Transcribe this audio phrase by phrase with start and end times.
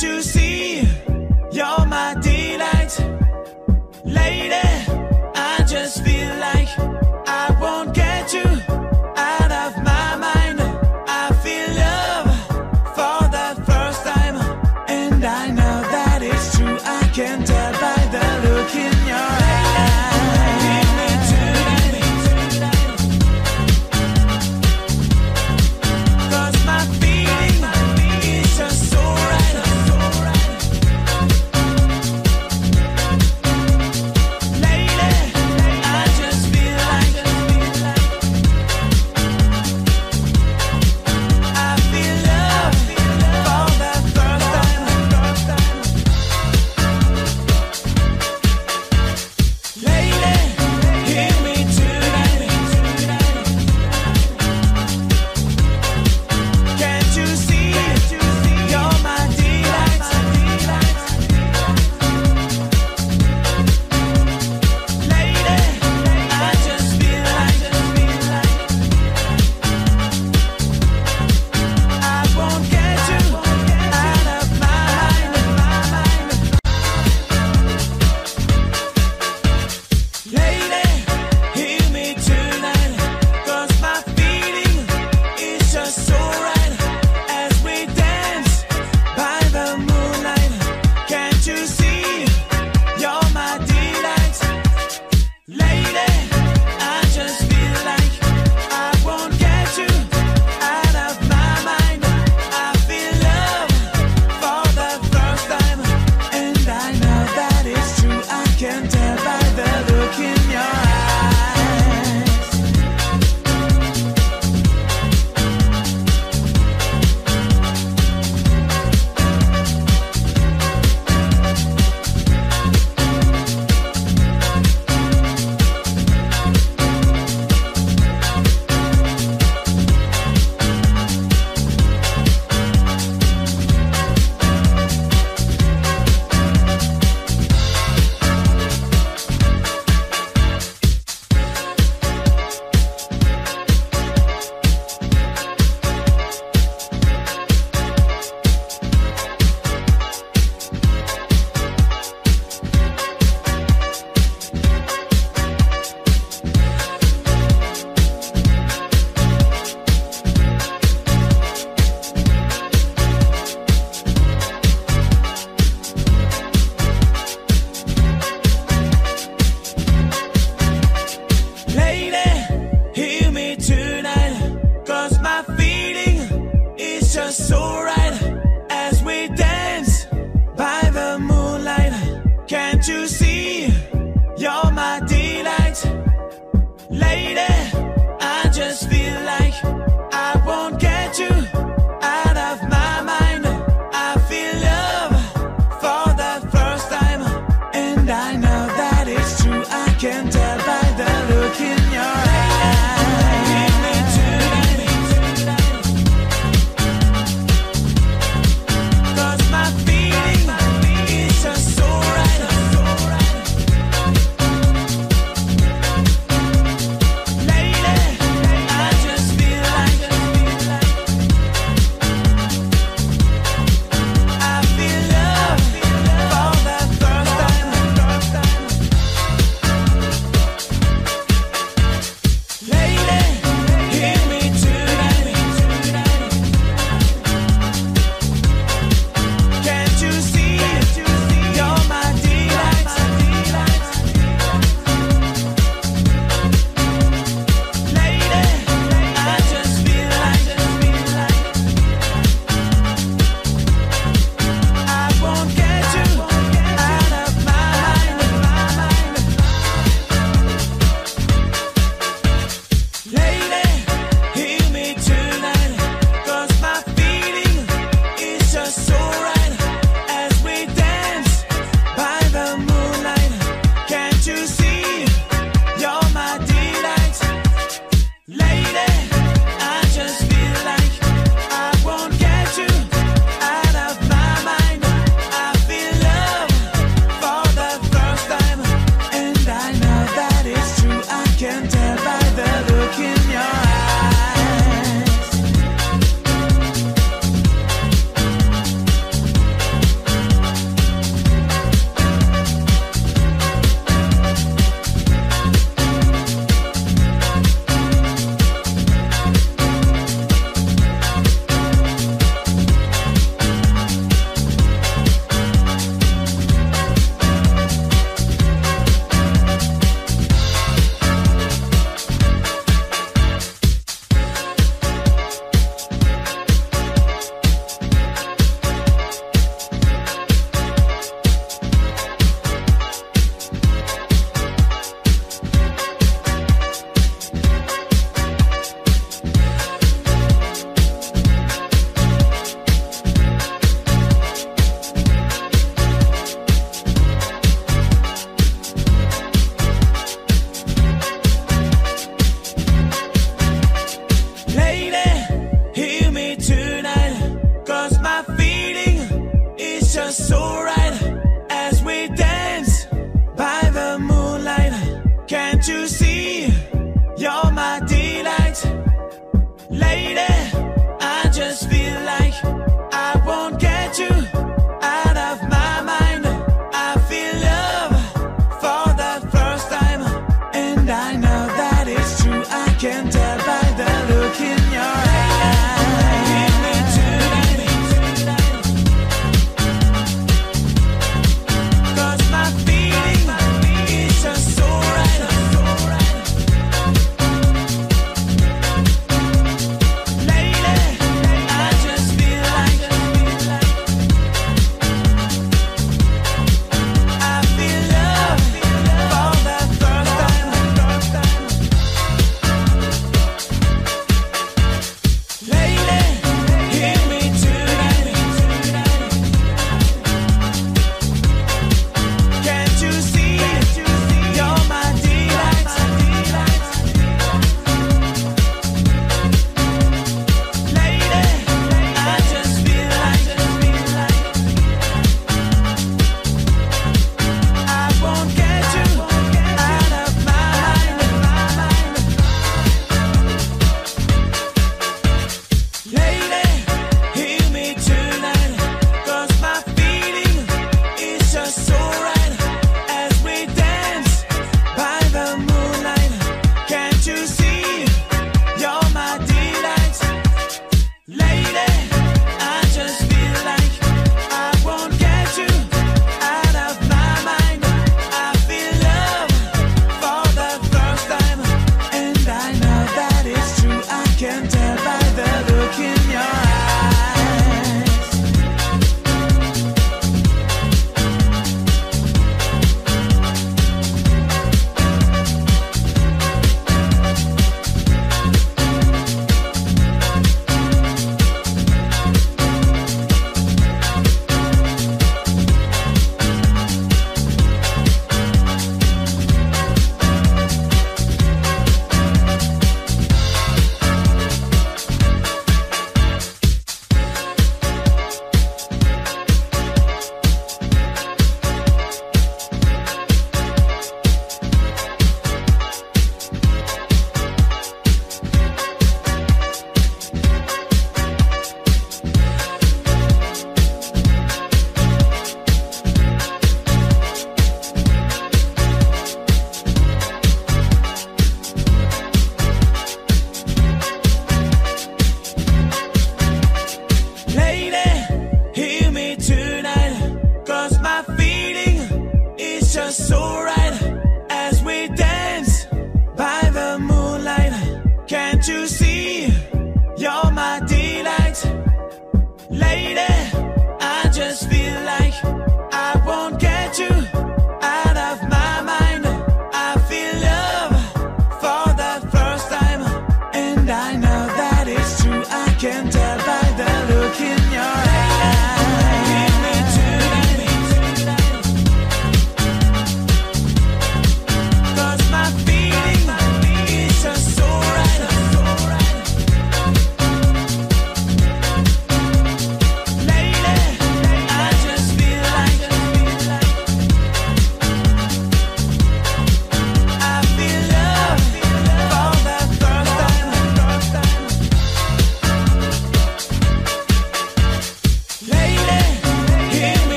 [0.00, 0.39] to see?